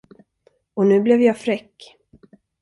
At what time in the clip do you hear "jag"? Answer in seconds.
1.21-1.37